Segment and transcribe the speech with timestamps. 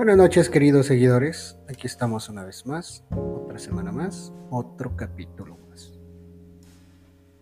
[0.00, 5.92] Buenas noches queridos seguidores, aquí estamos una vez más, otra semana más, otro capítulo más.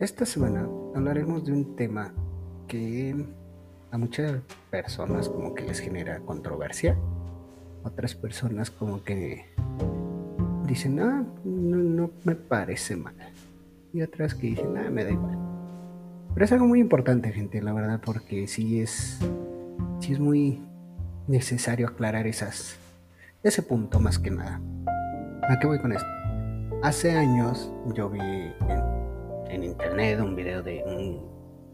[0.01, 2.13] Esta semana hablaremos de un tema
[2.67, 3.15] que
[3.93, 4.41] a muchas
[4.73, 6.99] personas como que les genera controversia,
[7.85, 9.45] otras personas como que
[10.67, 13.15] dicen, ah, no, no me parece mal,
[13.93, 15.39] y otras que dicen, ah, me da igual.
[16.35, 19.21] Pero es algo muy importante, gente, la verdad, porque sí es,
[20.01, 20.61] sí es muy
[21.29, 22.79] necesario aclarar esas,
[23.43, 24.61] ese punto más que nada.
[25.49, 26.09] ¿A qué voy con esto?
[26.83, 28.21] Hace años yo vi
[29.49, 30.83] en, internet un video de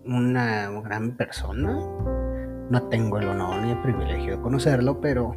[0.04, 1.78] una gran persona.
[2.70, 5.36] No tengo el honor ni el privilegio de conocerlo, pero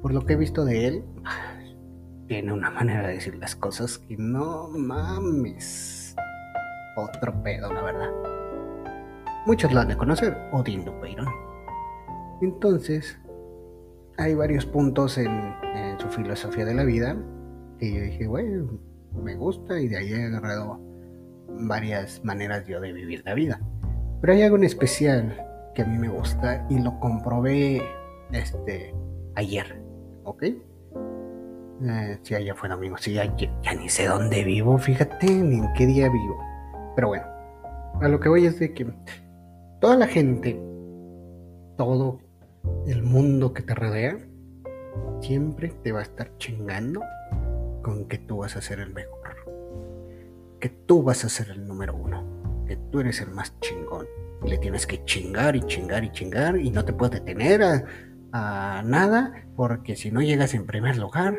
[0.00, 1.04] por lo que he visto de él,
[2.28, 6.16] tiene una manera de decir las cosas que no mames.
[6.96, 8.10] Otro pedo, la verdad.
[9.46, 11.28] Muchos lo han de conocer, Odín Dupeirón.
[12.40, 13.18] Entonces,
[14.18, 15.54] hay varios puntos en,
[15.98, 17.16] su filosofía de la vida
[17.78, 18.78] que yo dije, bueno,
[19.22, 20.80] me gusta y de ahí he agarrado
[21.48, 23.60] varias maneras yo de vivir la vida.
[24.20, 27.82] Pero hay algo en especial que a mí me gusta y lo comprobé
[28.32, 28.94] este
[29.34, 29.80] ayer,
[30.24, 30.42] ¿ok?
[31.84, 35.72] Eh, si ayer fue domingo, sí, ya, ya, ni sé dónde vivo, fíjate ni en
[35.74, 36.38] qué día vivo.
[36.94, 37.26] Pero bueno,
[38.00, 38.86] a lo que voy es de que
[39.80, 40.60] toda la gente,
[41.76, 42.20] todo
[42.86, 44.18] el mundo que te rodea
[45.20, 47.02] siempre te va a estar chingando
[47.82, 49.36] con que tú vas a ser el mejor.
[50.60, 52.64] Que tú vas a ser el número uno.
[52.66, 54.06] Que tú eres el más chingón.
[54.44, 57.84] Y le tienes que chingar y chingar y chingar y no te puedes detener a,
[58.32, 61.38] a nada porque si no llegas en primer lugar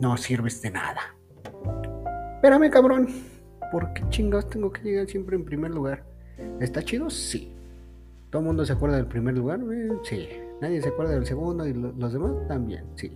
[0.00, 1.16] no sirves de nada.
[2.36, 3.08] Espérame cabrón.
[3.72, 6.04] ¿Por qué chingados tengo que llegar siempre en primer lugar?
[6.60, 7.10] ¿Está chido?
[7.10, 7.55] Sí.
[8.36, 9.60] ¿Todo el mundo se acuerda del primer lugar?
[10.02, 10.28] Sí.
[10.60, 12.32] ¿Nadie se acuerda del segundo y los demás?
[12.46, 13.10] También, sí.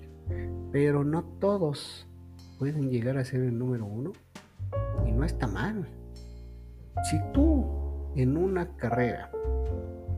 [0.73, 2.09] Pero no todos
[2.59, 4.13] pueden llegar a ser el número uno.
[5.07, 5.87] Y no está mal.
[7.11, 9.31] Si tú en una carrera,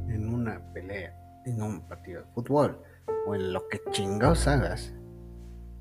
[0.07, 1.13] en una pelea,
[1.47, 2.81] en un partido de fútbol
[3.27, 4.95] o en lo que chingados hagas,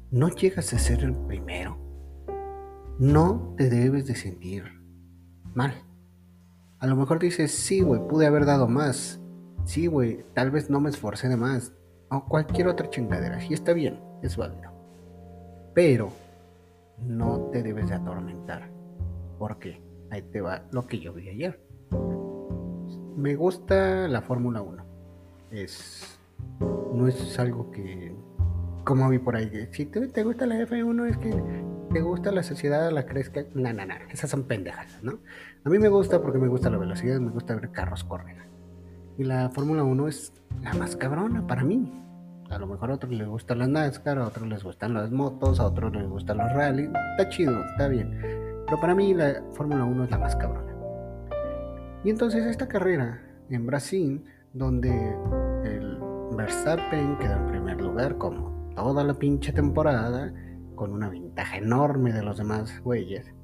[0.10, 1.78] no llegas a ser el primero,
[2.98, 4.64] no te debes de sentir
[5.54, 5.76] mal.
[6.82, 9.22] A lo mejor dices, sí, güey, pude haber dado más.
[9.66, 11.74] Sí, güey, tal vez no me esforcé de más.
[12.10, 13.40] O cualquier otra chingadera.
[13.40, 14.72] Sí está bien, es válido.
[15.76, 16.10] Pero
[16.98, 18.72] no te debes de atormentar.
[19.38, 21.64] Porque ahí te va lo que yo vi ayer.
[23.16, 24.84] Me gusta la Fórmula 1.
[25.52, 26.20] Es.
[26.96, 28.16] No es algo que.
[28.86, 29.70] Como vi por ahí.
[29.72, 31.30] Si te, te gusta la F1, es que
[31.94, 33.48] te gusta la sociedad, la que.
[33.54, 33.94] No, no, no.
[34.12, 35.20] Esas son pendejas, ¿no?
[35.64, 38.38] A mí me gusta porque me gusta la velocidad, me gusta ver carros correr.
[39.18, 41.92] Y la Fórmula 1 es la más cabrona para mí.
[42.50, 45.60] A lo mejor a otros les gustan las NASCAR, a otros les gustan las motos,
[45.60, 46.90] a otros les gustan los rally.
[47.18, 48.12] Está chido, está bien.
[48.66, 50.72] Pero para mí la Fórmula 1 es la más cabrona.
[52.04, 54.90] Y entonces esta carrera en Brasil, donde
[55.64, 56.00] el
[56.36, 60.34] Verstappen queda en primer lugar como toda la pinche temporada,
[60.82, 63.36] con una ventaja enorme de los demás güeyes.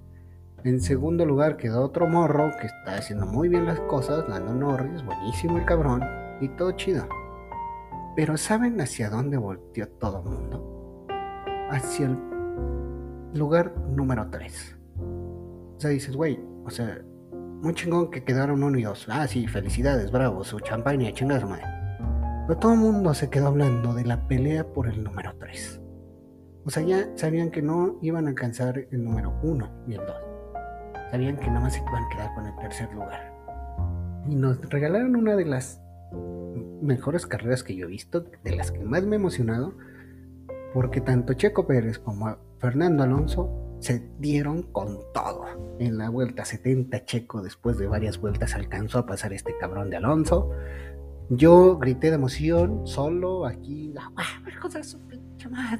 [0.64, 5.06] En segundo lugar quedó otro morro que está haciendo muy bien las cosas, Lando Norris,
[5.06, 6.02] buenísimo el cabrón,
[6.42, 7.08] y todo chido.
[8.16, 11.06] Pero ¿saben hacia dónde volteó todo el mundo?
[11.70, 12.18] Hacia el
[13.36, 14.80] lugar número 3.
[14.98, 17.06] O sea, dices, güey, o sea,
[17.62, 19.06] muy chingón que quedaron uno y dos.
[19.12, 21.66] Ah, sí, felicidades, bravo, su champaña, chingas madre.
[22.48, 25.82] Pero todo el mundo se quedó hablando de la pelea por el número 3.
[26.68, 30.16] O sea, ya sabían que no iban a alcanzar el número 1 y el 2.
[31.12, 33.34] Sabían que nada más se iban a quedar con el tercer lugar.
[34.28, 35.82] Y nos regalaron una de las
[36.82, 39.78] mejores carreras que yo he visto, de las que más me he emocionado,
[40.74, 45.46] porque tanto Checo Pérez como Fernando Alonso se dieron con todo.
[45.80, 49.96] En la vuelta 70 Checo, después de varias vueltas, alcanzó a pasar este cabrón de
[49.96, 50.52] Alonso.
[51.30, 54.98] Yo grité de emoción, solo aquí, ¡ah, cosas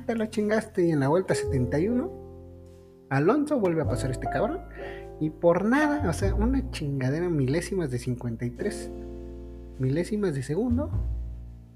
[0.06, 0.86] te lo chingaste.
[0.86, 2.12] Y en la vuelta 71,
[3.10, 4.62] Alonso vuelve a pasar este cabrón.
[5.20, 8.92] Y por nada, o sea, una chingadera milésimas de 53
[9.80, 10.90] milésimas de segundo,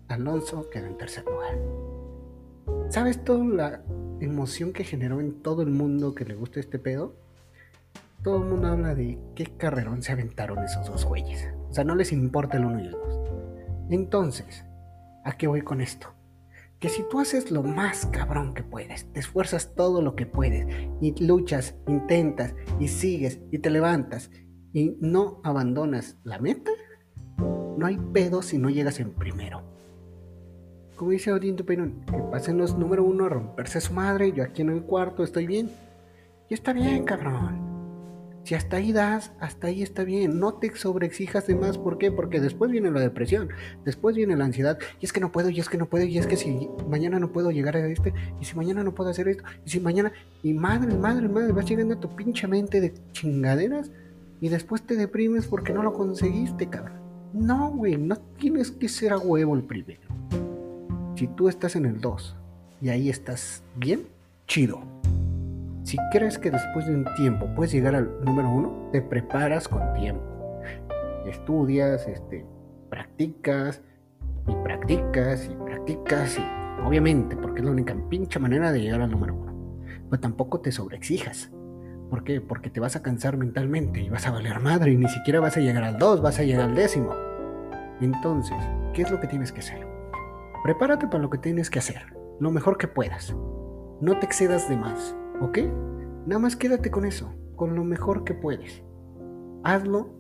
[0.07, 1.57] Alonso quedó en tercer lugar.
[2.89, 3.81] ¿Sabes toda la
[4.19, 7.15] emoción que generó en todo el mundo que le gusta este pedo?
[8.23, 11.47] Todo el mundo habla de qué carrerón se aventaron esos dos güeyes.
[11.69, 13.21] O sea, no les importa el uno y el dos.
[13.91, 14.65] Entonces,
[15.23, 16.15] ¿a qué voy con esto?
[16.81, 20.65] que si tú haces lo más cabrón que puedes, te esfuerzas todo lo que puedes
[20.99, 24.31] y luchas, intentas y sigues y te levantas
[24.73, 26.71] y no abandonas la meta,
[27.37, 29.61] no hay pedo si no llegas en primero.
[30.95, 34.63] como dice Odín Peinón, que pasen los número uno a romperse su madre, yo aquí
[34.63, 35.69] en el cuarto estoy bien.
[36.49, 37.60] Y está bien, cabrón.
[38.43, 40.39] Si hasta ahí das, hasta ahí está bien.
[40.39, 41.77] No te sobreexijas de más.
[41.77, 42.11] ¿Por qué?
[42.11, 43.49] Porque después viene la depresión,
[43.85, 44.79] después viene la ansiedad.
[44.99, 47.19] Y es que no puedo, y es que no puedo, y es que si mañana
[47.19, 50.11] no puedo llegar a este, y si mañana no puedo hacer esto, y si mañana.
[50.43, 53.91] Y madre, madre, madre, vas llegando a tu pinche mente de chingaderas
[54.41, 56.99] y después te deprimes porque no lo conseguiste, cabrón.
[57.33, 60.01] No, güey, no tienes que ser a huevo el primero.
[61.15, 62.35] Si tú estás en el 2
[62.81, 64.07] y ahí estás bien,
[64.47, 65.00] chido.
[65.83, 69.93] Si crees que después de un tiempo puedes llegar al número uno, te preparas con
[69.93, 70.23] tiempo.
[71.25, 72.45] Estudias, este,
[72.89, 73.81] practicas
[74.47, 79.11] y practicas y practicas y obviamente porque es la única pinche manera de llegar al
[79.11, 79.51] número uno.
[80.09, 81.51] Pero tampoco te sobreexijas.
[82.09, 82.41] ¿Por qué?
[82.41, 85.57] Porque te vas a cansar mentalmente y vas a valer madre y ni siquiera vas
[85.57, 87.15] a llegar al 2, vas a llegar al décimo.
[88.01, 88.57] Entonces,
[88.93, 89.87] ¿qué es lo que tienes que hacer?
[90.63, 93.35] Prepárate para lo que tienes que hacer, lo mejor que puedas.
[94.01, 95.59] No te excedas de más, ¿ok?
[96.25, 98.83] Nada más quédate con eso, con lo mejor que puedes.
[99.63, 100.13] Hazlo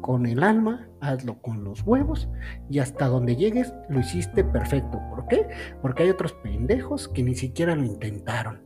[0.00, 2.28] con el alma, hazlo con los huevos
[2.68, 5.00] y hasta donde llegues lo hiciste perfecto.
[5.10, 5.48] ¿Por qué?
[5.80, 8.62] Porque hay otros pendejos que ni siquiera lo intentaron.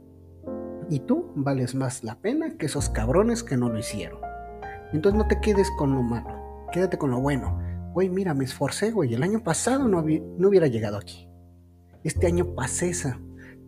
[0.88, 4.20] Y tú vales más la pena que esos cabrones que no lo hicieron.
[4.92, 7.60] Entonces no te quedes con lo malo, quédate con lo bueno.
[7.92, 9.14] Güey, mira, me esforcé, güey.
[9.14, 11.28] El año pasado no, no hubiera llegado aquí.
[12.04, 13.18] Este año pasé esa,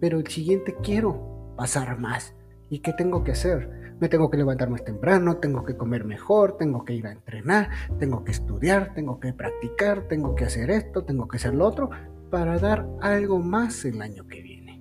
[0.01, 2.35] pero el siguiente quiero pasar más.
[2.71, 3.97] ¿Y qué tengo que hacer?
[4.01, 7.69] Me tengo que levantar más temprano, tengo que comer mejor, tengo que ir a entrenar,
[7.99, 11.91] tengo que estudiar, tengo que practicar, tengo que hacer esto, tengo que hacer lo otro,
[12.31, 14.81] para dar algo más el año que viene.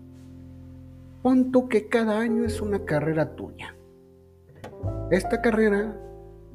[1.23, 3.75] Pon tú que cada año es una carrera tuya.
[5.09, 5.99] Esta carrera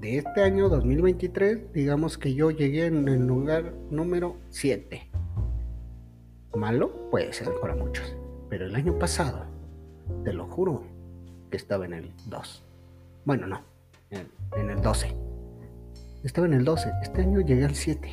[0.01, 5.11] de este año 2023, digamos que yo llegué en el lugar número 7.
[6.55, 8.17] Malo puede ser para muchos,
[8.49, 9.52] pero el año pasado,
[10.25, 10.83] te lo juro,
[11.51, 12.65] que estaba en el 2.
[13.25, 13.61] Bueno, no,
[14.11, 15.15] en, el 12.
[16.25, 16.91] Estaba en el 12.
[17.03, 18.09] Este año llegué al 7.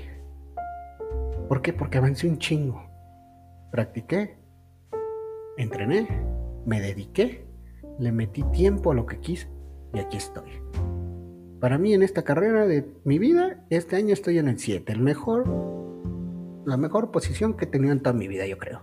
[1.48, 1.74] ¿Por qué?
[1.74, 2.84] Porque avancé un chingo.
[3.72, 4.38] Practiqué,
[5.58, 6.08] entrené,
[6.66, 7.46] me dediqué,
[7.98, 9.48] le metí tiempo a lo que quise
[9.94, 10.50] y aquí estoy.
[11.60, 15.02] Para mí en esta carrera de mi vida, este año estoy en el 7, el
[15.02, 15.46] mejor,
[16.66, 18.82] la mejor posición que he tenido en toda mi vida, yo creo.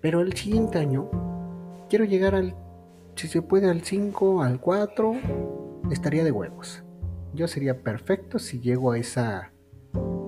[0.00, 1.10] Pero el siguiente año
[1.88, 2.54] quiero llegar al,
[3.14, 5.14] si se puede, al 5, al 4,
[5.90, 6.82] estaría de huevos.
[7.34, 9.52] Yo sería perfecto si llego a esa,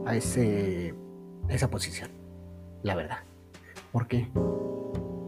[0.07, 0.95] a ese,
[1.49, 2.11] a esa posición,
[2.83, 3.19] la verdad.
[3.93, 4.29] ¿Por qué?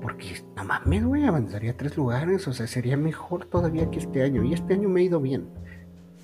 [0.03, 2.47] Porque no mames, güey, avanzaría tres lugares.
[2.49, 4.43] O sea, sería mejor todavía que este año.
[4.45, 5.49] Y este año me ha ido bien.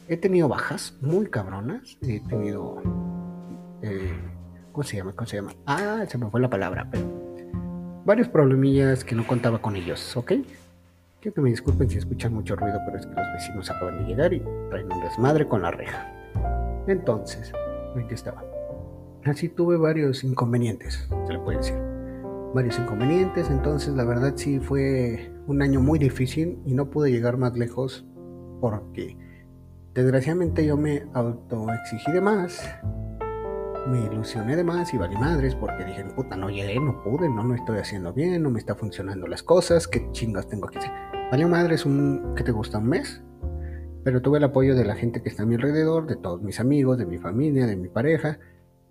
[0.08, 1.98] He tenido bajas muy cabronas.
[2.02, 2.82] He tenido.
[3.82, 4.14] Eh,
[4.72, 5.12] ¿Cómo se llama?
[5.12, 5.52] ¿Cómo se llama?
[5.66, 6.88] Ah, se me fue la palabra.
[6.90, 7.15] Pero
[8.06, 10.32] varios problemillas que no contaba con ellos, ¿ok?
[11.20, 14.04] Quiero que me disculpen si escuchan mucho ruido, pero es que los vecinos acaban de
[14.04, 16.06] llegar y traen un desmadre con la reja.
[16.86, 17.52] Entonces,
[17.96, 18.44] aquí estaba.
[19.24, 21.74] Así tuve varios inconvenientes, se le puede decir
[22.54, 27.36] varios inconvenientes, entonces la verdad sí fue un año muy difícil y no pude llegar
[27.36, 28.06] más lejos
[28.60, 29.16] porque
[29.94, 32.62] desgraciadamente yo me autoexigí de más,
[33.86, 37.42] me ilusioné de más y valí madres porque dije, puta, no llegué, no pude, no,
[37.44, 40.90] no estoy haciendo bien, no me está funcionando las cosas, qué chingas tengo que hacer.
[41.30, 42.78] Valió madres un, ¿qué te gusta?
[42.78, 43.22] Un mes,
[44.04, 46.60] pero tuve el apoyo de la gente que está a mi alrededor, de todos mis
[46.60, 48.38] amigos, de mi familia, de mi pareja,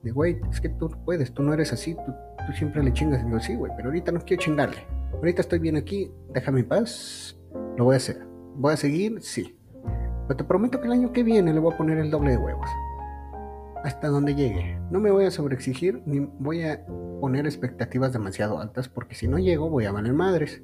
[0.04, 2.14] de güey, es que tú puedes, tú no eres así, tú
[2.46, 3.22] tú siempre le chingas.
[3.22, 4.86] Y digo, sí, güey, pero ahorita no quiero chingarle.
[5.14, 7.38] Ahorita estoy bien aquí, déjame en paz.
[7.78, 8.26] Lo voy a hacer.
[8.56, 9.22] ¿Voy a seguir?
[9.22, 9.58] Sí.
[10.28, 12.38] Pero te prometo que el año que viene le voy a poner el doble de
[12.38, 12.70] huevos.
[13.86, 14.78] Hasta donde llegue.
[14.92, 16.86] No me voy a sobreexigir ni voy a
[17.22, 20.62] poner expectativas demasiado altas porque si no llego voy a valer madres.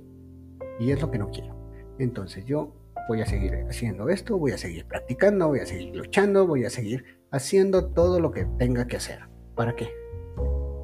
[0.80, 1.56] Y es lo que no quiero.
[2.00, 2.76] Entonces yo
[3.08, 6.70] voy a seguir haciendo esto, voy a seguir practicando, voy a seguir luchando, voy a
[6.70, 9.20] seguir haciendo todo lo que tenga que hacer.
[9.56, 10.02] ¿Para qué?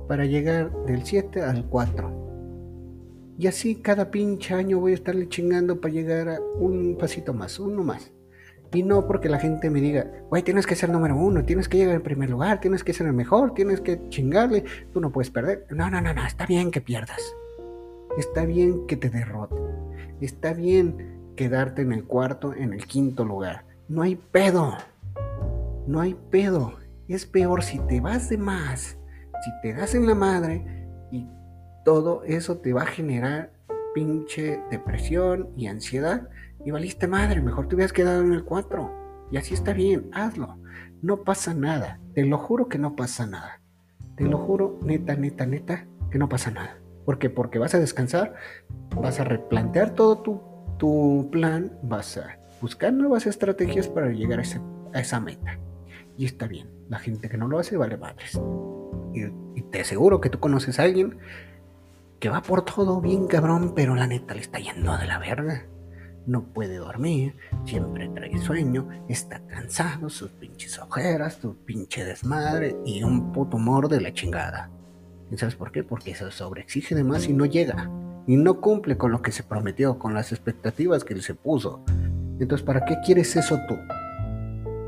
[0.08, 3.36] para llegar del 7 al 4.
[3.38, 7.60] Y así cada pinche año voy a estarle chingando para llegar a un pasito más,
[7.60, 8.12] uno más.
[8.74, 11.78] Y no porque la gente me diga, güey, tienes que ser número uno, tienes que
[11.78, 15.32] llegar en primer lugar, tienes que ser el mejor, tienes que chingarle, tú no puedes
[15.32, 15.66] perder.
[15.70, 17.22] No, no, no, no, está bien que pierdas.
[18.18, 19.60] Está bien que te derroten.
[20.22, 23.66] Está bien quedarte en el cuarto, en el quinto lugar.
[23.88, 24.76] No hay pedo.
[25.86, 26.74] No hay pedo.
[27.08, 28.98] Es peor si te vas de más
[29.42, 30.66] si te das en la madre
[31.12, 31.28] y
[31.86, 33.52] todo eso te va a generar
[33.94, 36.30] pinche depresión y ansiedad
[36.68, 40.58] y valiste madre, mejor te hubieras quedado en el 4 y así está bien, hazlo,
[41.02, 43.62] no pasa nada, te lo juro que no pasa nada,
[44.18, 46.78] te lo juro, neta, neta, neta, que no pasa nada.
[47.06, 47.30] ¿Por qué?
[47.30, 48.36] Porque vas a descansar,
[49.02, 50.42] vas a replantear todo tu,
[50.78, 55.60] tu plan, vas a buscar nuevas estrategias para llegar a, esa meta.
[56.18, 58.38] Y está bien, la gente que no lo hace vale madres.
[59.14, 61.18] Y te aseguro que tú conoces a alguien
[62.20, 65.64] que va por todo bien cabrón, pero la neta le está yendo de la verga
[66.28, 73.02] no puede dormir, siempre trae sueño, está cansado, sus pinches ojeras, su pinche desmadre y
[73.02, 74.70] un puto humor de la chingada.
[75.32, 75.84] ¿Y sabes por qué?
[75.84, 77.90] Porque se sobreexige de más y no llega.
[78.28, 81.82] Y no cumple con lo que se prometió, con las expectativas que él se puso.
[82.40, 83.76] Entonces, ¿para qué quieres eso tú?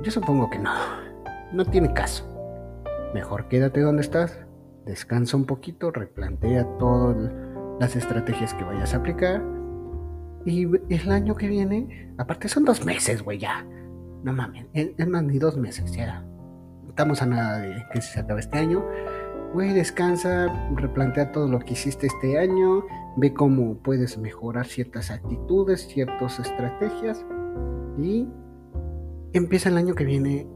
[0.03, 0.74] Yo supongo que no.
[1.53, 2.25] No tiene caso.
[3.13, 4.38] Mejor quédate donde estás,
[4.86, 7.31] descansa un poquito, replantea todas
[7.79, 9.59] las estrategias que vayas a aplicar
[10.46, 13.65] y el año que viene, aparte son dos meses, güey, ya.
[14.24, 16.25] No mames, es más, ni dos meses, ya.
[16.88, 18.84] Estamos a nada de que se acabe este año.
[19.53, 22.84] Güey, descansa, replantea todo lo que hiciste este año,
[23.17, 27.25] ve cómo puedes mejorar ciertas actitudes, ciertas estrategias
[27.98, 28.27] y
[29.34, 30.48] empieza el año que viene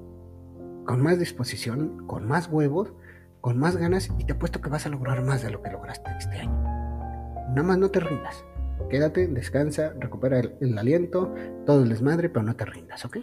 [0.85, 2.93] con más disposición, con más huevos,
[3.41, 6.11] con más ganas y te apuesto que vas a lograr más de lo que lograste
[6.19, 6.61] este año.
[7.49, 8.45] Nada más no te rindas.
[8.89, 11.33] Quédate, descansa, recupera el, aliento,
[11.65, 13.17] todo el desmadre, pero no te rindas, ¿ok?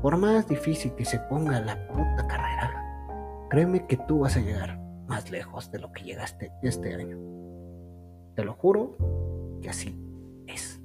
[0.00, 4.78] Por más difícil que se ponga la puta carrera, créeme que tú vas a llegar
[5.06, 7.18] más lejos de lo que llegaste este año.
[8.34, 8.96] Te lo juro
[9.60, 9.98] que así
[10.46, 10.80] es.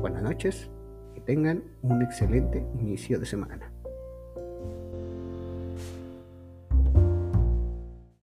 [0.00, 0.70] Buenas noches,
[1.14, 3.72] que tengan un excelente inicio de semana.